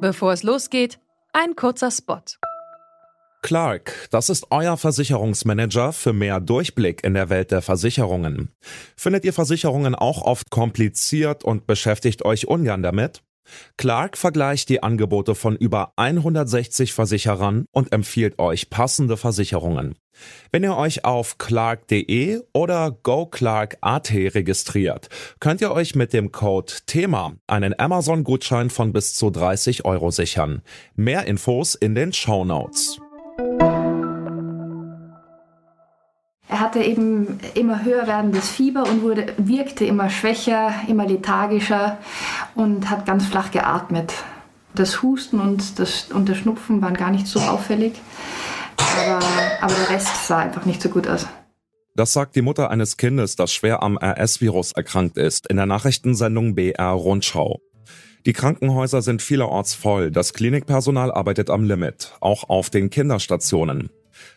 Bevor 0.00 0.32
es 0.32 0.42
losgeht, 0.42 0.98
ein 1.34 1.56
kurzer 1.56 1.90
Spot. 1.90 2.22
Clark, 3.42 4.08
das 4.10 4.30
ist 4.30 4.46
euer 4.48 4.78
Versicherungsmanager 4.78 5.92
für 5.92 6.14
mehr 6.14 6.40
Durchblick 6.40 7.04
in 7.04 7.12
der 7.12 7.28
Welt 7.28 7.50
der 7.50 7.60
Versicherungen. 7.60 8.50
Findet 8.96 9.26
ihr 9.26 9.34
Versicherungen 9.34 9.94
auch 9.94 10.22
oft 10.22 10.50
kompliziert 10.50 11.44
und 11.44 11.66
beschäftigt 11.66 12.24
euch 12.24 12.48
ungern 12.48 12.82
damit? 12.82 13.22
Clark 13.76 14.16
vergleicht 14.16 14.70
die 14.70 14.82
Angebote 14.82 15.34
von 15.34 15.56
über 15.56 15.92
160 15.96 16.94
Versicherern 16.94 17.66
und 17.70 17.92
empfiehlt 17.92 18.38
euch 18.38 18.70
passende 18.70 19.18
Versicherungen. 19.18 19.96
Wenn 20.52 20.62
ihr 20.62 20.76
euch 20.76 21.04
auf 21.04 21.38
clark.de 21.38 22.40
oder 22.52 22.90
goclark.at 23.02 24.10
registriert, 24.12 25.08
könnt 25.40 25.60
ihr 25.60 25.72
euch 25.72 25.94
mit 25.94 26.12
dem 26.12 26.32
Code 26.32 26.72
THEMA 26.86 27.34
einen 27.46 27.78
Amazon-Gutschein 27.78 28.70
von 28.70 28.92
bis 28.92 29.14
zu 29.14 29.30
30 29.30 29.84
Euro 29.84 30.10
sichern. 30.10 30.62
Mehr 30.96 31.26
Infos 31.26 31.74
in 31.74 31.94
den 31.94 32.12
Show 32.12 32.44
Notes. 32.44 32.98
Er 36.50 36.58
hatte 36.58 36.80
eben 36.80 37.38
immer 37.54 37.84
höher 37.84 38.08
werdendes 38.08 38.48
Fieber 38.50 38.82
und 38.82 39.02
wurde, 39.02 39.26
wirkte 39.36 39.84
immer 39.84 40.10
schwächer, 40.10 40.74
immer 40.88 41.06
lethargischer 41.06 41.98
und 42.56 42.90
hat 42.90 43.06
ganz 43.06 43.24
flach 43.26 43.52
geatmet. 43.52 44.12
Das 44.74 45.00
Husten 45.02 45.38
und, 45.38 45.78
das, 45.78 46.10
und 46.12 46.28
der 46.28 46.34
Schnupfen 46.34 46.82
waren 46.82 46.94
gar 46.94 47.10
nicht 47.12 47.28
so 47.28 47.38
auffällig, 47.38 47.92
aber, 48.98 49.62
aber 49.62 49.74
der 49.74 49.90
Rest 49.90 50.26
sah 50.26 50.38
einfach 50.38 50.64
nicht 50.64 50.82
so 50.82 50.88
gut 50.88 51.06
aus. 51.06 51.26
Das 51.96 52.12
sagt 52.12 52.36
die 52.36 52.42
Mutter 52.42 52.70
eines 52.70 52.96
Kindes, 52.96 53.36
das 53.36 53.52
schwer 53.52 53.82
am 53.82 53.98
RS-Virus 53.98 54.72
erkrankt 54.72 55.18
ist, 55.18 55.48
in 55.48 55.56
der 55.56 55.66
Nachrichtensendung 55.66 56.54
BR 56.54 56.90
Rundschau. 56.90 57.60
Die 58.26 58.32
Krankenhäuser 58.32 59.02
sind 59.02 59.22
vielerorts 59.22 59.74
voll, 59.74 60.10
das 60.10 60.32
Klinikpersonal 60.34 61.10
arbeitet 61.10 61.50
am 61.50 61.64
Limit, 61.64 62.12
auch 62.20 62.48
auf 62.48 62.70
den 62.70 62.90
Kinderstationen. 62.90 63.90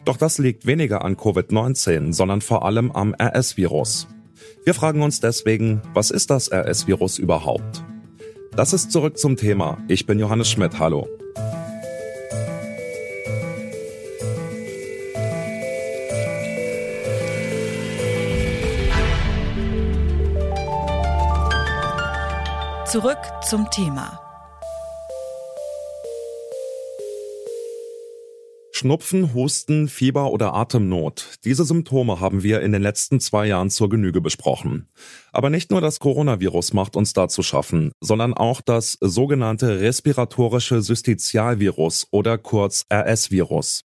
Doch 0.05 0.17
das 0.17 0.37
liegt 0.37 0.65
weniger 0.65 1.03
an 1.03 1.17
Covid-19, 1.17 2.13
sondern 2.13 2.41
vor 2.41 2.65
allem 2.65 2.91
am 2.91 3.13
RS-Virus. 3.13 4.07
Wir 4.65 4.73
fragen 4.73 5.01
uns 5.01 5.19
deswegen, 5.19 5.81
was 5.93 6.11
ist 6.11 6.29
das 6.29 6.51
RS-Virus 6.51 7.19
überhaupt? 7.19 7.83
Das 8.55 8.71
ist 8.71 8.91
zurück 8.91 9.17
zum 9.17 9.35
Thema. 9.35 9.77
Ich 9.87 10.05
bin 10.05 10.19
Johannes 10.19 10.49
Schmidt. 10.49 10.79
Hallo. 10.79 11.07
Zurück 22.93 23.17
zum 23.41 23.71
Thema. 23.71 24.19
Schnupfen, 28.71 29.33
Husten, 29.33 29.87
Fieber 29.87 30.29
oder 30.29 30.53
Atemnot. 30.53 31.39
Diese 31.43 31.65
Symptome 31.65 32.19
haben 32.19 32.43
wir 32.43 32.61
in 32.61 32.71
den 32.71 32.83
letzten 32.83 33.19
zwei 33.19 33.47
Jahren 33.47 33.71
zur 33.71 33.89
Genüge 33.89 34.21
besprochen. 34.21 34.91
Aber 35.31 35.49
nicht 35.49 35.71
nur 35.71 35.81
das 35.81 35.99
Coronavirus 35.99 36.73
macht 36.73 36.95
uns 36.95 37.13
da 37.13 37.27
zu 37.27 37.41
schaffen, 37.41 37.93
sondern 37.99 38.35
auch 38.35 38.61
das 38.61 38.99
sogenannte 39.01 39.79
respiratorische 39.79 40.83
Systizialvirus 40.83 42.09
oder 42.11 42.37
kurz 42.37 42.85
RS-Virus. 42.93 43.85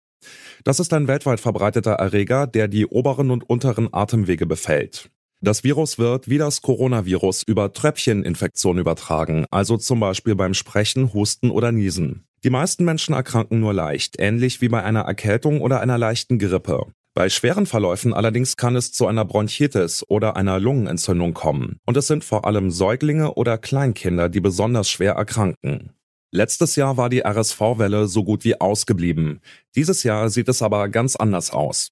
Das 0.65 0.81
ist 0.81 0.95
ein 0.95 1.09
weltweit 1.09 1.41
verbreiteter 1.41 1.93
Erreger, 1.93 2.47
der 2.47 2.69
die 2.69 2.87
oberen 2.87 3.31
und 3.31 3.51
unteren 3.51 3.93
Atemwege 3.93 4.47
befällt. 4.47 5.11
Das 5.45 5.63
Virus 5.63 5.99
wird 5.99 6.31
wie 6.31 6.39
das 6.39 6.63
Coronavirus 6.63 7.43
über 7.43 7.71
Tröpfcheninfektion 7.71 8.79
übertragen, 8.79 9.45
also 9.51 9.77
zum 9.77 10.01
Beispiel 10.01 10.35
beim 10.35 10.55
Sprechen, 10.55 11.13
Husten 11.13 11.51
oder 11.51 11.71
Niesen. 11.71 12.25
Die 12.45 12.49
meisten 12.49 12.87
Menschen 12.87 13.15
erkranken 13.15 13.61
nur 13.61 13.75
leicht, 13.75 14.15
ähnlich 14.19 14.63
wie 14.63 14.71
bei 14.71 14.83
einer 14.83 15.03
Erkältung 15.03 15.61
oder 15.61 15.83
einer 15.83 15.99
leichten 15.99 16.39
Grippe. 16.39 16.87
Bei 17.13 17.29
schweren 17.29 17.67
Verläufen 17.67 18.15
allerdings 18.15 18.57
kann 18.57 18.75
es 18.75 18.93
zu 18.93 19.07
einer 19.07 19.27
Bronchitis 19.27 20.03
oder 20.09 20.35
einer 20.35 20.59
Lungenentzündung 20.59 21.35
kommen. 21.35 21.79
Und 21.85 21.99
es 21.99 22.07
sind 22.07 22.25
vor 22.25 22.47
allem 22.47 22.71
Säuglinge 22.71 23.35
oder 23.35 23.59
Kleinkinder, 23.59 24.31
die 24.31 24.41
besonders 24.41 24.89
schwer 24.89 25.13
erkranken. 25.13 25.91
Letztes 26.31 26.75
Jahr 26.75 26.97
war 26.97 27.11
die 27.11 27.21
RSV-Welle 27.21 28.09
so 28.09 28.25
gut 28.25 28.45
wie 28.45 28.59
ausgeblieben. 28.59 29.43
Dieses 29.77 30.05
Jahr 30.05 30.31
sieht 30.31 30.49
es 30.49 30.63
aber 30.63 30.89
ganz 30.89 31.17
anders 31.17 31.51
aus. 31.51 31.91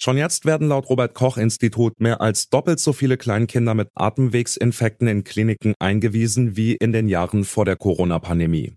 Schon 0.00 0.16
jetzt 0.16 0.44
werden 0.44 0.68
laut 0.68 0.88
Robert 0.88 1.12
Koch 1.14 1.38
Institut 1.38 2.00
mehr 2.00 2.20
als 2.20 2.48
doppelt 2.50 2.78
so 2.78 2.92
viele 2.92 3.16
Kleinkinder 3.16 3.74
mit 3.74 3.88
Atemwegsinfekten 3.96 5.08
in 5.08 5.24
Kliniken 5.24 5.74
eingewiesen 5.80 6.56
wie 6.56 6.76
in 6.76 6.92
den 6.92 7.08
Jahren 7.08 7.44
vor 7.44 7.64
der 7.64 7.74
Corona-Pandemie. 7.74 8.74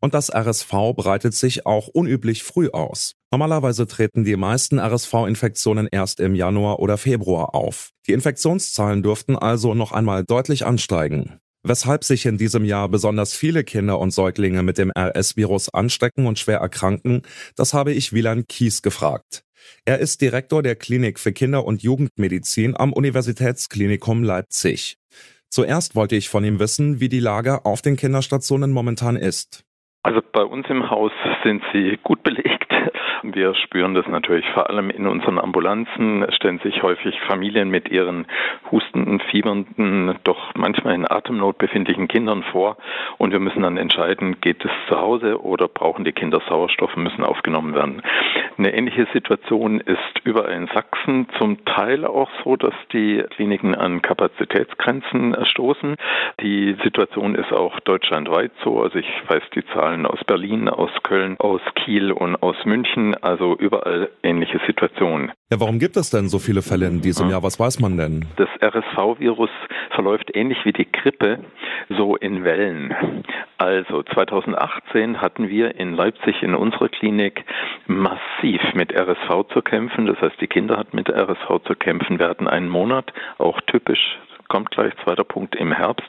Und 0.00 0.14
das 0.14 0.34
RSV 0.34 0.72
breitet 0.96 1.32
sich 1.34 1.64
auch 1.64 1.86
unüblich 1.86 2.42
früh 2.42 2.70
aus. 2.70 3.12
Normalerweise 3.30 3.86
treten 3.86 4.24
die 4.24 4.34
meisten 4.34 4.80
RSV-Infektionen 4.80 5.88
erst 5.90 6.18
im 6.18 6.34
Januar 6.34 6.80
oder 6.80 6.98
Februar 6.98 7.54
auf. 7.54 7.90
Die 8.08 8.12
Infektionszahlen 8.12 9.04
dürften 9.04 9.36
also 9.36 9.74
noch 9.74 9.92
einmal 9.92 10.24
deutlich 10.24 10.66
ansteigen. 10.66 11.38
Weshalb 11.62 12.02
sich 12.02 12.26
in 12.26 12.36
diesem 12.36 12.64
Jahr 12.64 12.88
besonders 12.88 13.32
viele 13.32 13.62
Kinder 13.62 14.00
und 14.00 14.10
Säuglinge 14.10 14.64
mit 14.64 14.76
dem 14.76 14.90
RS-Virus 14.90 15.72
anstecken 15.72 16.26
und 16.26 16.38
schwer 16.38 16.58
erkranken, 16.58 17.22
das 17.54 17.72
habe 17.72 17.92
ich 17.92 18.12
Wieland 18.12 18.48
Kies 18.48 18.82
gefragt. 18.82 19.43
Er 19.84 19.98
ist 19.98 20.20
Direktor 20.20 20.62
der 20.62 20.76
Klinik 20.76 21.18
für 21.18 21.32
Kinder- 21.32 21.64
und 21.64 21.82
Jugendmedizin 21.82 22.76
am 22.76 22.92
Universitätsklinikum 22.92 24.22
Leipzig. 24.22 24.96
Zuerst 25.50 25.94
wollte 25.94 26.16
ich 26.16 26.28
von 26.28 26.44
ihm 26.44 26.58
wissen, 26.58 27.00
wie 27.00 27.08
die 27.08 27.20
Lage 27.20 27.64
auf 27.64 27.80
den 27.80 27.96
Kinderstationen 27.96 28.72
momentan 28.72 29.16
ist. 29.16 29.64
Also 30.02 30.20
bei 30.32 30.42
uns 30.42 30.66
im 30.68 30.90
Haus 30.90 31.12
sind 31.44 31.62
sie 31.72 31.98
gut 32.02 32.22
belegt. 32.22 32.72
Wir 33.22 33.54
spüren 33.54 33.94
das 33.94 34.06
natürlich 34.06 34.46
vor 34.50 34.68
allem 34.68 34.90
in 34.90 35.06
unseren 35.06 35.38
Ambulanzen. 35.38 36.22
Es 36.22 36.34
stellen 36.34 36.58
sich 36.58 36.82
häufig 36.82 37.18
Familien 37.26 37.70
mit 37.70 37.90
ihren 37.90 38.26
hustenden, 38.70 39.20
fiebernden, 39.20 40.18
doch 40.24 40.54
manchmal 40.54 40.94
in 40.94 41.10
Atemnot 41.10 41.56
befindlichen 41.58 42.08
Kindern 42.08 42.42
vor. 42.42 42.76
Und 43.18 43.32
wir 43.32 43.40
müssen 43.40 43.62
dann 43.62 43.76
entscheiden, 43.76 44.40
geht 44.40 44.64
es 44.64 44.70
zu 44.88 45.00
Hause 45.00 45.42
oder 45.42 45.68
brauchen 45.68 46.04
die 46.04 46.12
Kinder 46.12 46.42
Sauerstoff 46.48 46.96
und 46.96 47.04
müssen 47.04 47.24
aufgenommen 47.24 47.74
werden. 47.74 48.02
Eine 48.58 48.74
ähnliche 48.74 49.06
Situation 49.12 49.80
ist 49.80 49.98
überall 50.24 50.52
in 50.52 50.68
Sachsen 50.68 51.26
zum 51.38 51.64
Teil 51.64 52.04
auch 52.04 52.30
so, 52.44 52.56
dass 52.56 52.74
die 52.92 53.24
Kliniken 53.30 53.74
an 53.74 54.02
Kapazitätsgrenzen 54.02 55.36
stoßen. 55.46 55.96
Die 56.40 56.76
Situation 56.82 57.34
ist 57.34 57.52
auch 57.52 57.80
deutschlandweit 57.80 58.52
so. 58.62 58.82
Also 58.82 58.98
ich 58.98 59.08
weiß 59.28 59.42
die 59.54 59.64
Zahlen 59.66 60.06
aus 60.06 60.22
Berlin, 60.24 60.68
aus 60.68 60.90
Köln, 61.02 61.33
aus 61.38 61.60
Kiel 61.74 62.12
und 62.12 62.36
aus 62.36 62.56
München, 62.64 63.14
also 63.22 63.56
überall 63.56 64.10
ähnliche 64.22 64.60
Situationen. 64.66 65.32
Ja, 65.50 65.60
warum 65.60 65.78
gibt 65.78 65.96
es 65.96 66.10
denn 66.10 66.28
so 66.28 66.38
viele 66.38 66.62
Fälle 66.62 66.86
in 66.86 67.00
diesem 67.00 67.30
Jahr? 67.30 67.42
Was 67.42 67.60
weiß 67.60 67.80
man 67.80 67.96
denn? 67.96 68.26
Das 68.36 68.48
RSV-Virus 68.62 69.50
verläuft 69.90 70.30
ähnlich 70.34 70.58
wie 70.64 70.72
die 70.72 70.90
Grippe, 70.90 71.40
so 71.88 72.16
in 72.16 72.44
Wellen. 72.44 72.94
Also 73.58 74.02
2018 74.02 75.20
hatten 75.20 75.48
wir 75.48 75.78
in 75.78 75.94
Leipzig 75.94 76.42
in 76.42 76.54
unserer 76.54 76.88
Klinik 76.88 77.44
massiv 77.86 78.60
mit 78.74 78.92
RSV 78.92 79.52
zu 79.52 79.62
kämpfen. 79.62 80.06
Das 80.06 80.20
heißt, 80.20 80.40
die 80.40 80.48
Kinder 80.48 80.76
hatten 80.76 80.96
mit 80.96 81.08
RSV 81.08 81.64
zu 81.66 81.74
kämpfen. 81.74 82.18
Wir 82.18 82.28
hatten 82.28 82.48
einen 82.48 82.68
Monat, 82.68 83.12
auch 83.38 83.60
typisch 83.62 84.18
kommt 84.48 84.70
gleich, 84.70 84.92
zweiter 85.04 85.24
Punkt 85.24 85.54
im 85.56 85.72
Herbst, 85.72 86.08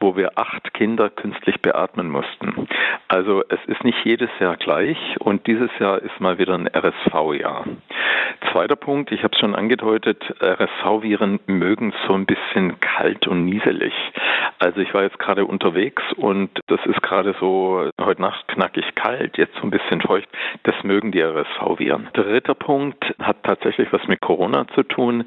wo 0.00 0.16
wir 0.16 0.38
acht 0.38 0.74
Kinder 0.74 1.10
künstlich 1.10 1.60
beatmen 1.60 2.08
mussten. 2.08 2.68
Also 3.08 3.42
es 3.48 3.60
ist 3.66 3.84
nicht 3.84 4.04
jedes 4.04 4.30
Jahr 4.40 4.56
gleich 4.56 4.98
und 5.20 5.46
dieses 5.46 5.70
Jahr 5.78 5.98
ist 5.98 6.20
mal 6.20 6.38
wieder 6.38 6.54
ein 6.54 6.68
RSV-Jahr. 6.68 7.64
Zweiter 8.50 8.76
Punkt, 8.76 9.12
ich 9.12 9.22
habe 9.22 9.34
es 9.34 9.40
schon 9.40 9.54
angedeutet, 9.54 10.22
RSV-Viren 10.42 11.40
mögen 11.46 11.92
so 12.06 12.14
ein 12.14 12.26
bisschen 12.26 12.80
kalt 12.80 13.26
und 13.26 13.44
nieselig. 13.44 13.92
Also 14.58 14.80
ich 14.80 14.92
war 14.94 15.02
jetzt 15.02 15.18
gerade 15.18 15.44
unterwegs 15.44 16.02
und 16.16 16.50
das 16.66 16.80
ist 16.86 17.02
gerade 17.02 17.34
so 17.40 17.90
heute 18.00 18.22
Nacht 18.22 18.46
knackig 18.48 18.94
kalt, 18.94 19.36
jetzt 19.38 19.54
so 19.56 19.62
ein 19.62 19.70
bisschen 19.70 20.00
feucht. 20.00 20.28
Das 20.64 20.74
mögen 20.82 21.12
die 21.12 21.20
RSV-Viren. 21.20 22.08
Dritter 22.12 22.54
Punkt 22.54 23.14
hat 23.20 23.42
tatsächlich 23.42 23.92
was 23.92 24.06
mit 24.06 24.20
Corona 24.20 24.66
zu 24.74 24.82
tun. 24.82 25.24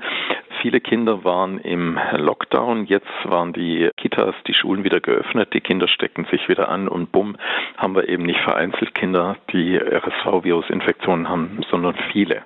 Viele 0.66 0.82
Kinder 0.82 1.24
waren 1.24 1.60
im 1.60 2.00
Lockdown, 2.14 2.88
jetzt 2.88 3.06
waren 3.26 3.54
die 3.54 3.88
Kitas, 3.98 4.34
die 4.48 4.56
Schulen 4.56 4.84
wieder 4.84 5.00
geöffnet, 5.00 5.54
die 5.54 5.62
Kinder 5.62 5.88
stecken 5.88 6.26
sich 6.32 6.50
wieder 6.50 6.70
an 6.70 6.88
und 6.88 7.12
bumm, 7.12 7.38
haben 7.78 7.94
wir 7.94 8.10
eben 8.10 8.24
nicht 8.24 8.40
vereinzelt 8.40 8.96
Kinder, 8.96 9.38
die 9.54 9.78
RSV-Virus-Infektionen 9.78 11.30
haben, 11.30 11.60
sondern 11.70 11.94
viele. 12.12 12.42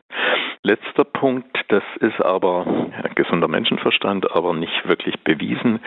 Letzter 0.63 1.05
Punkt, 1.05 1.63
das 1.69 1.83
ist 2.01 2.19
aber 2.19 2.65
gesunder 3.15 3.47
Menschenverstand, 3.47 4.29
aber 4.29 4.53
nicht 4.53 4.85
wirklich 4.85 5.17
bewiesen. 5.21 5.79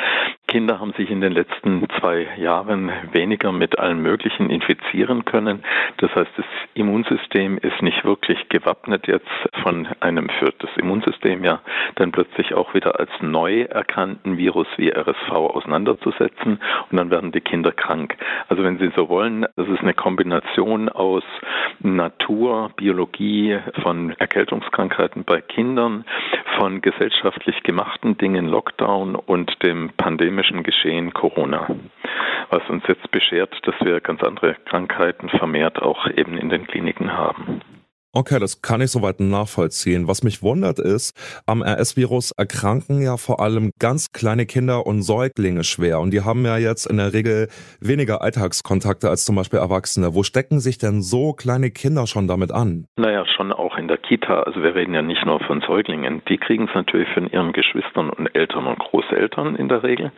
Kinder 0.52 0.80
haben 0.80 0.92
sich 0.92 1.10
in 1.10 1.22
den 1.22 1.32
letzten 1.32 1.88
zwei 1.98 2.28
Jahren 2.36 2.92
weniger 3.12 3.52
mit 3.52 3.78
allem 3.78 4.02
Möglichen 4.02 4.50
infizieren 4.50 5.24
können. 5.24 5.64
Das 5.96 6.14
heißt, 6.14 6.30
das 6.36 6.44
Immunsystem 6.74 7.56
ist 7.56 7.80
nicht 7.80 8.04
wirklich 8.04 8.50
gewappnet 8.50 9.06
jetzt 9.06 9.30
von 9.62 9.88
einem 10.00 10.28
für 10.38 10.52
das 10.58 10.68
Immunsystem 10.76 11.42
ja 11.42 11.62
dann 11.94 12.12
plötzlich 12.12 12.52
auch 12.52 12.74
wieder 12.74 13.00
als 13.00 13.08
neu 13.22 13.62
erkannten 13.62 14.36
Virus 14.36 14.66
wie 14.76 14.90
RSV 14.90 15.30
auseinanderzusetzen 15.30 16.60
und 16.90 16.96
dann 16.98 17.10
werden 17.10 17.32
die 17.32 17.40
Kinder 17.40 17.72
krank. 17.72 18.14
Also 18.50 18.62
wenn 18.62 18.76
Sie 18.76 18.92
so 18.94 19.08
wollen, 19.08 19.46
das 19.56 19.68
ist 19.68 19.80
eine 19.80 19.94
Kombination 19.94 20.90
aus 20.90 21.24
Natur, 21.78 22.72
Biologie, 22.76 23.58
von 23.82 24.10
Erkältungskrankheiten 24.18 25.24
bei 25.24 25.40
Kindern, 25.40 26.04
von 26.58 26.82
gesellschaftlich 26.82 27.62
gemachten 27.62 28.18
Dingen, 28.18 28.46
Lockdown 28.48 29.14
und 29.14 29.62
dem 29.62 29.90
pandemischen 29.96 30.41
Geschehen 30.64 31.12
Corona, 31.12 31.68
was 32.50 32.68
uns 32.68 32.84
jetzt 32.88 33.10
beschert, 33.10 33.54
dass 33.66 33.74
wir 33.80 34.00
ganz 34.00 34.22
andere 34.22 34.56
Krankheiten 34.64 35.28
vermehrt 35.28 35.80
auch 35.80 36.06
eben 36.08 36.36
in 36.36 36.48
den 36.48 36.66
Kliniken 36.66 37.16
haben. 37.16 37.60
Okay, 38.14 38.38
das 38.38 38.60
kann 38.60 38.82
ich 38.82 38.90
soweit 38.90 39.20
nachvollziehen. 39.20 40.06
Was 40.06 40.22
mich 40.22 40.42
wundert 40.42 40.78
ist, 40.78 41.16
am 41.46 41.62
RS-Virus 41.62 42.32
erkranken 42.32 43.00
ja 43.00 43.16
vor 43.16 43.40
allem 43.40 43.70
ganz 43.78 44.12
kleine 44.12 44.44
Kinder 44.44 44.86
und 44.86 45.00
Säuglinge 45.00 45.64
schwer. 45.64 45.98
Und 45.98 46.10
die 46.10 46.20
haben 46.20 46.44
ja 46.44 46.58
jetzt 46.58 46.84
in 46.84 46.98
der 46.98 47.14
Regel 47.14 47.48
weniger 47.80 48.20
Alltagskontakte 48.20 49.08
als 49.08 49.24
zum 49.24 49.36
Beispiel 49.36 49.60
Erwachsene. 49.60 50.14
Wo 50.14 50.24
stecken 50.24 50.60
sich 50.60 50.76
denn 50.76 51.00
so 51.00 51.32
kleine 51.32 51.70
Kinder 51.70 52.06
schon 52.06 52.28
damit 52.28 52.52
an? 52.52 52.84
Naja, 52.96 53.24
schon 53.24 53.50
auch 53.50 53.78
in 53.78 53.88
der 53.88 53.96
Kita. 53.96 54.42
Also 54.42 54.62
wir 54.62 54.74
reden 54.74 54.92
ja 54.92 55.00
nicht 55.00 55.24
nur 55.24 55.40
von 55.40 55.62
Säuglingen. 55.62 56.20
Die 56.28 56.36
kriegen 56.36 56.68
es 56.68 56.74
natürlich 56.74 57.08
von 57.14 57.28
ihren 57.28 57.54
Geschwistern 57.54 58.10
und 58.10 58.26
Eltern 58.34 58.66
und 58.66 58.78
Großeltern 58.78 59.56
in 59.56 59.70
der 59.70 59.84
Regel, 59.84 60.12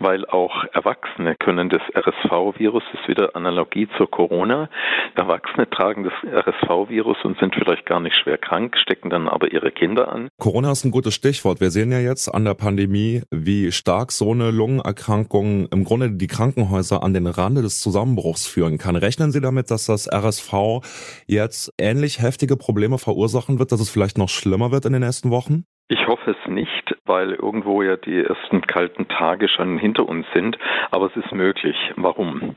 weil 0.00 0.26
auch 0.26 0.64
Erwachsene 0.72 1.36
können 1.36 1.68
das 1.68 1.82
RSV-Virus, 1.94 2.82
das 2.90 3.02
ist 3.02 3.08
wieder 3.08 3.36
Analogie 3.36 3.86
zur 3.96 4.10
Corona. 4.10 4.68
Erwachsene 5.14 5.70
tragen 5.70 6.02
das 6.02 6.14
RSV-Virus 6.24 7.18
und 7.22 7.35
sind 7.40 7.54
vielleicht 7.54 7.86
gar 7.86 8.00
nicht 8.00 8.16
schwer 8.16 8.38
krank, 8.38 8.76
stecken 8.76 9.10
dann 9.10 9.28
aber 9.28 9.52
ihre 9.52 9.70
Kinder 9.70 10.12
an. 10.12 10.28
Corona 10.38 10.72
ist 10.72 10.84
ein 10.84 10.90
gutes 10.90 11.14
Stichwort. 11.14 11.60
Wir 11.60 11.70
sehen 11.70 11.92
ja 11.92 12.00
jetzt 12.00 12.28
an 12.28 12.44
der 12.44 12.54
Pandemie, 12.54 13.22
wie 13.30 13.72
stark 13.72 14.12
so 14.12 14.32
eine 14.32 14.50
Lungenerkrankung 14.50 15.68
im 15.68 15.84
Grunde 15.84 16.10
die 16.10 16.26
Krankenhäuser 16.26 17.02
an 17.02 17.14
den 17.14 17.26
Rande 17.26 17.62
des 17.62 17.80
Zusammenbruchs 17.80 18.46
führen 18.46 18.78
kann. 18.78 18.96
Rechnen 18.96 19.32
Sie 19.32 19.40
damit, 19.40 19.70
dass 19.70 19.86
das 19.86 20.08
RSV 20.12 20.82
jetzt 21.26 21.72
ähnlich 21.78 22.20
heftige 22.20 22.56
Probleme 22.56 22.98
verursachen 22.98 23.58
wird, 23.58 23.72
dass 23.72 23.80
es 23.80 23.90
vielleicht 23.90 24.18
noch 24.18 24.28
schlimmer 24.28 24.70
wird 24.72 24.84
in 24.84 24.92
den 24.92 25.02
nächsten 25.02 25.30
Wochen? 25.30 25.64
Ich 25.88 26.04
hoffe 26.08 26.32
es 26.32 26.50
nicht, 26.50 26.96
weil 27.04 27.30
irgendwo 27.30 27.80
ja 27.80 27.96
die 27.96 28.24
ersten 28.24 28.60
kalten 28.62 29.06
Tage 29.06 29.48
schon 29.48 29.78
hinter 29.78 30.08
uns 30.08 30.26
sind, 30.34 30.58
aber 30.90 31.06
es 31.06 31.16
ist 31.16 31.30
möglich. 31.30 31.76
Warum? 31.94 32.56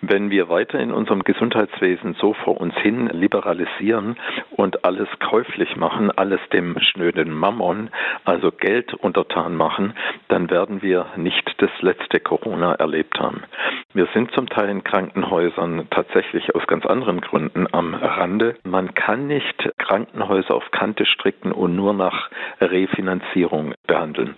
Wenn 0.00 0.30
wir 0.30 0.48
weiter 0.48 0.80
in 0.80 0.90
unserem 0.90 1.22
Gesundheitswesen 1.22 2.14
so 2.14 2.34
vor 2.34 2.60
uns 2.60 2.74
hin 2.78 3.06
liberalisieren 3.12 4.16
und 4.50 4.84
alles 4.84 5.08
käuflich 5.20 5.76
machen, 5.76 6.10
alles 6.10 6.40
dem 6.52 6.76
schnöden 6.80 7.30
Mammon, 7.30 7.90
also 8.24 8.50
Geld 8.50 8.92
untertan 8.92 9.54
machen, 9.54 9.94
dann 10.26 10.50
werden 10.50 10.82
wir 10.82 11.06
nicht 11.14 11.54
das 11.58 11.70
letzte 11.80 12.18
Corona 12.18 12.74
erlebt 12.74 13.20
haben. 13.20 13.44
Wir 13.92 14.08
sind 14.12 14.32
zum 14.32 14.48
Teil 14.48 14.68
in 14.68 14.82
Krankenhäusern 14.82 15.86
tatsächlich 15.90 16.52
aus 16.56 16.66
ganz 16.66 16.84
anderen 16.84 17.20
Gründen 17.20 17.68
am 17.70 17.94
Rande. 17.94 18.56
Man 18.64 18.94
kann 18.94 19.28
nicht 19.28 19.70
Krankenhäuser 19.78 20.56
auf 20.56 20.68
Kante 20.72 21.06
stricken 21.06 21.52
und 21.52 21.76
nur 21.76 21.94
nach 21.94 22.28
Refinanzierung 22.70 23.74
behandeln. 23.86 24.36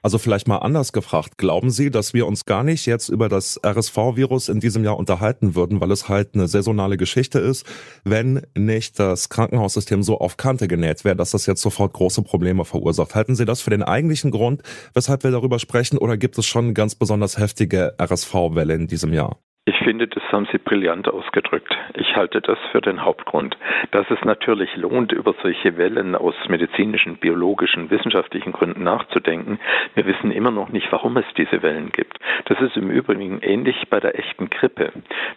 Also 0.00 0.18
vielleicht 0.18 0.46
mal 0.46 0.58
anders 0.58 0.92
gefragt, 0.92 1.38
glauben 1.38 1.70
Sie, 1.70 1.90
dass 1.90 2.14
wir 2.14 2.26
uns 2.28 2.44
gar 2.44 2.62
nicht 2.62 2.86
jetzt 2.86 3.08
über 3.08 3.28
das 3.28 3.60
RSV-Virus 3.64 4.48
in 4.48 4.60
diesem 4.60 4.84
Jahr 4.84 4.96
unterhalten 4.96 5.56
würden, 5.56 5.80
weil 5.80 5.90
es 5.90 6.08
halt 6.08 6.34
eine 6.34 6.46
saisonale 6.46 6.96
Geschichte 6.96 7.40
ist, 7.40 7.66
wenn 8.04 8.46
nicht 8.56 9.00
das 9.00 9.28
Krankenhaussystem 9.28 10.04
so 10.04 10.18
auf 10.18 10.36
Kante 10.36 10.68
genäht 10.68 11.04
wäre, 11.04 11.16
dass 11.16 11.32
das 11.32 11.46
jetzt 11.46 11.62
sofort 11.62 11.94
große 11.94 12.22
Probleme 12.22 12.64
verursacht? 12.64 13.16
Halten 13.16 13.34
Sie 13.34 13.44
das 13.44 13.60
für 13.60 13.70
den 13.70 13.82
eigentlichen 13.82 14.30
Grund, 14.30 14.62
weshalb 14.94 15.24
wir 15.24 15.32
darüber 15.32 15.58
sprechen, 15.58 15.98
oder 15.98 16.16
gibt 16.16 16.38
es 16.38 16.46
schon 16.46 16.74
ganz 16.74 16.94
besonders 16.94 17.36
heftige 17.36 17.96
RSV-Welle 18.00 18.74
in 18.74 18.86
diesem 18.86 19.12
Jahr? 19.12 19.36
Ich 19.68 19.76
finde, 19.80 20.08
das 20.08 20.22
haben 20.32 20.48
Sie 20.50 20.56
brillant 20.56 21.08
ausgedrückt. 21.08 21.76
Ich 21.92 22.16
halte 22.16 22.40
das 22.40 22.58
für 22.72 22.80
den 22.80 23.04
Hauptgrund. 23.04 23.54
Dass 23.90 24.10
es 24.10 24.24
natürlich 24.24 24.74
lohnt, 24.76 25.12
über 25.12 25.34
solche 25.42 25.76
Wellen 25.76 26.14
aus 26.14 26.34
medizinischen, 26.48 27.18
biologischen, 27.18 27.90
wissenschaftlichen 27.90 28.52
Gründen 28.52 28.82
nachzudenken. 28.82 29.60
Wir 29.94 30.06
wissen 30.06 30.30
immer 30.30 30.50
noch 30.50 30.70
nicht, 30.70 30.90
warum 30.90 31.18
es 31.18 31.26
diese 31.36 31.60
Wellen 31.60 31.92
gibt. 31.92 32.18
Das 32.46 32.58
ist 32.62 32.78
im 32.78 32.90
Übrigen 32.90 33.40
ähnlich 33.42 33.90
bei 33.90 34.00
der 34.00 34.18
echten 34.18 34.48
Grippe. 34.48 34.90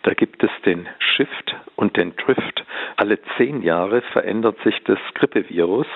Da 0.04 0.14
gibt 0.14 0.42
es 0.46 0.52
den 0.66 0.88
Shift 1.00 1.54
und 1.76 1.98
den 1.98 2.16
Drift. 2.16 2.64
Alle 2.96 3.20
zehn 3.36 3.62
Jahre 3.62 4.02
verändert 4.14 4.56
sich 4.64 4.82
das 4.86 5.00
Grippevirus 5.14 5.88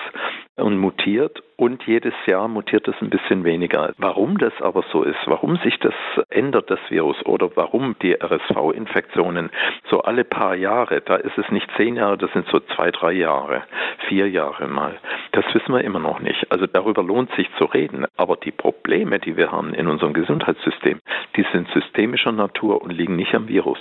und 0.56 0.78
mutiert 0.78 1.42
und 1.56 1.82
jedes 1.86 2.14
Jahr 2.26 2.48
mutiert 2.48 2.88
es 2.88 2.94
ein 3.00 3.10
bisschen 3.10 3.44
weniger. 3.44 3.92
Warum 3.98 4.38
das 4.38 4.52
aber 4.60 4.84
so 4.90 5.02
ist, 5.02 5.18
warum 5.26 5.56
sich 5.58 5.78
das 5.80 5.94
ändert, 6.30 6.70
das 6.70 6.80
Virus, 6.88 7.16
oder 7.26 7.50
warum 7.54 7.96
die 8.02 8.14
RSV-Infektionen 8.14 9.50
so 9.90 10.02
alle 10.02 10.24
paar 10.24 10.54
Jahre, 10.54 11.00
da 11.02 11.16
ist 11.16 11.36
es 11.38 11.50
nicht 11.50 11.68
zehn 11.76 11.96
Jahre, 11.96 12.18
das 12.18 12.32
sind 12.32 12.46
so 12.48 12.60
zwei, 12.74 12.90
drei 12.90 13.12
Jahre, 13.12 13.64
vier 14.08 14.28
Jahre 14.28 14.66
mal. 14.66 14.98
Das 15.32 15.44
wissen 15.54 15.72
wir 15.72 15.84
immer 15.84 16.00
noch 16.00 16.20
nicht. 16.20 16.50
Also 16.50 16.66
darüber 16.66 17.02
lohnt 17.02 17.30
sich 17.36 17.48
zu 17.58 17.64
reden. 17.64 18.06
Aber 18.16 18.36
die 18.36 18.52
Probleme, 18.52 19.18
die 19.18 19.36
wir 19.36 19.52
haben 19.52 19.74
in 19.74 19.86
unserem 19.86 20.14
Gesundheitssystem, 20.14 21.00
die 21.36 21.46
sind 21.52 21.68
systemischer 21.68 22.32
Natur 22.32 22.82
und 22.82 22.90
liegen 22.90 23.16
nicht 23.16 23.34
am 23.34 23.48
Virus. 23.48 23.78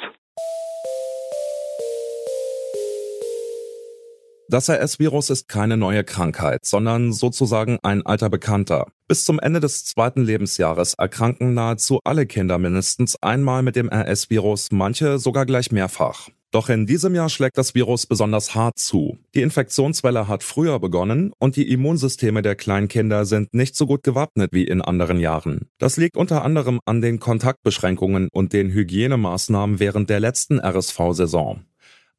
Das 4.55 4.69
RS-Virus 4.69 5.31
ist 5.31 5.49
keine 5.49 5.75
neue 5.75 6.05
Krankheit, 6.05 6.63
sondern 6.63 7.11
sozusagen 7.11 7.77
ein 7.83 8.05
alter 8.05 8.29
Bekannter. 8.29 8.87
Bis 9.05 9.25
zum 9.25 9.37
Ende 9.37 9.59
des 9.59 9.83
zweiten 9.83 10.23
Lebensjahres 10.23 10.93
erkranken 10.93 11.53
nahezu 11.53 11.99
alle 12.05 12.25
Kinder 12.25 12.57
mindestens 12.57 13.21
einmal 13.21 13.63
mit 13.63 13.75
dem 13.75 13.89
RS-Virus, 13.89 14.69
manche 14.71 15.19
sogar 15.19 15.45
gleich 15.45 15.73
mehrfach. 15.73 16.29
Doch 16.51 16.69
in 16.69 16.85
diesem 16.85 17.13
Jahr 17.15 17.27
schlägt 17.27 17.57
das 17.57 17.75
Virus 17.75 18.05
besonders 18.05 18.55
hart 18.55 18.79
zu. 18.79 19.17
Die 19.33 19.41
Infektionswelle 19.41 20.29
hat 20.29 20.41
früher 20.41 20.79
begonnen 20.79 21.33
und 21.37 21.57
die 21.57 21.69
Immunsysteme 21.69 22.41
der 22.41 22.55
Kleinkinder 22.55 23.25
sind 23.25 23.53
nicht 23.53 23.75
so 23.75 23.85
gut 23.85 24.03
gewappnet 24.03 24.53
wie 24.53 24.63
in 24.63 24.81
anderen 24.81 25.19
Jahren. 25.19 25.67
Das 25.79 25.97
liegt 25.97 26.15
unter 26.15 26.45
anderem 26.45 26.79
an 26.85 27.01
den 27.01 27.19
Kontaktbeschränkungen 27.19 28.29
und 28.31 28.53
den 28.53 28.71
Hygienemaßnahmen 28.71 29.81
während 29.81 30.09
der 30.09 30.21
letzten 30.21 30.61
RSV-Saison. 30.61 31.65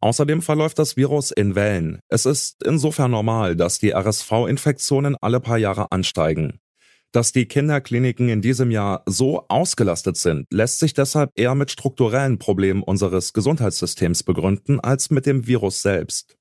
Außerdem 0.07 0.41
verläuft 0.41 0.79
das 0.79 0.97
Virus 0.97 1.33
in 1.33 1.57
Wellen. 1.57 1.99
Es 2.09 2.27
ist 2.27 2.63
insofern 2.63 3.11
normal, 3.11 3.57
dass 3.57 3.81
die 3.81 3.91
RSV-Infektionen 3.91 5.17
alle 5.21 5.41
paar 5.41 5.59
Jahre 5.59 5.91
ansteigen. 5.91 6.61
Dass 7.11 7.33
die 7.33 7.47
Kinderkliniken 7.47 8.29
in 8.29 8.41
diesem 8.41 8.71
Jahr 8.71 9.03
so 9.07 9.49
ausgelastet 9.49 10.17
sind, 10.17 10.47
lässt 10.53 10.79
sich 10.79 10.95
deshalb 10.95 11.33
eher 11.35 11.57
mit 11.57 11.73
strukturellen 11.73 12.39
Problemen 12.39 12.85
unseres 12.85 13.33
Gesundheitssystems 13.33 14.23
begründen 14.23 14.79
als 14.79 15.11
mit 15.11 15.27
dem 15.27 15.49
Virus 15.49 15.83
selbst. 15.83 16.37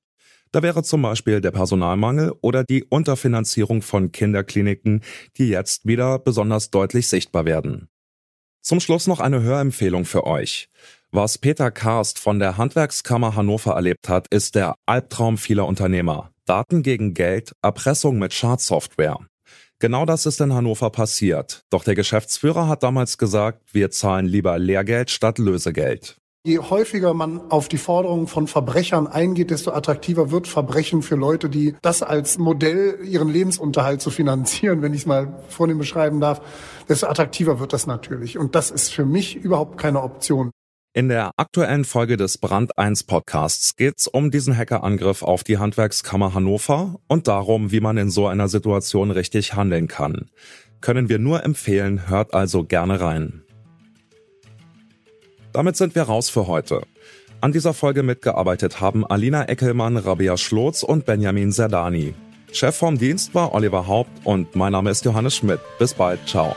Da 0.52 0.62
wäre 0.62 0.84
zum 0.84 1.02
Beispiel 1.02 1.40
der 1.40 1.50
Personalmangel 1.50 2.34
oder 2.42 2.62
die 2.62 2.84
Unterfinanzierung 2.84 3.82
von 3.82 4.12
Kinderkliniken, 4.12 5.02
die 5.38 5.48
jetzt 5.48 5.86
wieder 5.86 6.20
besonders 6.20 6.70
deutlich 6.70 7.08
sichtbar 7.08 7.46
werden. 7.46 7.88
Zum 8.62 8.78
Schluss 8.78 9.08
noch 9.08 9.18
eine 9.18 9.42
Hörempfehlung 9.42 10.04
für 10.04 10.24
euch. 10.24 10.68
Was 11.12 11.38
Peter 11.38 11.70
Karst 11.70 12.18
von 12.18 12.40
der 12.40 12.56
Handwerkskammer 12.56 13.36
Hannover 13.36 13.72
erlebt 13.72 14.08
hat, 14.08 14.26
ist 14.28 14.54
der 14.54 14.74
Albtraum 14.86 15.38
vieler 15.38 15.66
Unternehmer. 15.66 16.30
Daten 16.44 16.82
gegen 16.82 17.14
Geld, 17.14 17.52
Erpressung 17.62 18.18
mit 18.18 18.34
Schadsoftware. 18.34 19.20
Genau 19.78 20.04
das 20.04 20.26
ist 20.26 20.40
in 20.40 20.52
Hannover 20.52 20.90
passiert. 20.90 21.62
Doch 21.70 21.84
der 21.84 21.94
Geschäftsführer 21.94 22.66
hat 22.66 22.82
damals 22.82 23.18
gesagt, 23.18 23.62
wir 23.72 23.90
zahlen 23.90 24.26
lieber 24.26 24.58
Lehrgeld 24.58 25.10
statt 25.10 25.38
Lösegeld. 25.38 26.16
Je 26.44 26.58
häufiger 26.58 27.12
man 27.12 27.50
auf 27.50 27.68
die 27.68 27.76
Forderungen 27.76 28.26
von 28.26 28.46
Verbrechern 28.46 29.06
eingeht, 29.06 29.50
desto 29.50 29.72
attraktiver 29.72 30.30
wird 30.30 30.46
Verbrechen 30.46 31.02
für 31.02 31.16
Leute, 31.16 31.48
die 31.48 31.74
das 31.82 32.02
als 32.02 32.38
Modell 32.38 33.00
ihren 33.02 33.28
Lebensunterhalt 33.28 34.00
zu 34.00 34.10
finanzieren, 34.10 34.80
wenn 34.80 34.92
ich 34.92 35.00
es 35.00 35.06
mal 35.06 35.42
vornehm 35.48 35.78
beschreiben 35.78 36.20
darf, 36.20 36.40
desto 36.88 37.06
attraktiver 37.08 37.58
wird 37.58 37.72
das 37.72 37.86
natürlich. 37.86 38.38
Und 38.38 38.54
das 38.54 38.70
ist 38.70 38.92
für 38.92 39.04
mich 39.04 39.36
überhaupt 39.36 39.76
keine 39.76 40.02
Option. 40.02 40.52
In 40.96 41.10
der 41.10 41.32
aktuellen 41.36 41.84
Folge 41.84 42.16
des 42.16 42.38
Brand 42.38 42.78
1 42.78 43.04
Podcasts 43.04 43.76
geht's 43.76 44.06
um 44.06 44.30
diesen 44.30 44.56
Hackerangriff 44.56 45.22
auf 45.22 45.44
die 45.44 45.58
Handwerkskammer 45.58 46.32
Hannover 46.32 46.98
und 47.06 47.28
darum, 47.28 47.70
wie 47.70 47.80
man 47.80 47.98
in 47.98 48.08
so 48.08 48.26
einer 48.26 48.48
Situation 48.48 49.10
richtig 49.10 49.52
handeln 49.52 49.88
kann. 49.88 50.30
Können 50.80 51.10
wir 51.10 51.18
nur 51.18 51.44
empfehlen, 51.44 52.08
hört 52.08 52.32
also 52.32 52.64
gerne 52.64 52.98
rein. 52.98 53.42
Damit 55.52 55.76
sind 55.76 55.94
wir 55.94 56.04
raus 56.04 56.30
für 56.30 56.46
heute. 56.46 56.80
An 57.42 57.52
dieser 57.52 57.74
Folge 57.74 58.02
mitgearbeitet 58.02 58.80
haben 58.80 59.04
Alina 59.04 59.50
Eckelmann, 59.50 59.98
Rabia 59.98 60.38
Schlotz 60.38 60.82
und 60.82 61.04
Benjamin 61.04 61.52
Serdani. 61.52 62.14
Chef 62.52 62.74
vom 62.74 62.96
Dienst 62.96 63.34
war 63.34 63.52
Oliver 63.52 63.86
Haupt 63.86 64.24
und 64.24 64.56
mein 64.56 64.72
Name 64.72 64.88
ist 64.88 65.04
Johannes 65.04 65.36
Schmidt. 65.36 65.60
Bis 65.78 65.92
bald, 65.92 66.26
ciao. 66.26 66.56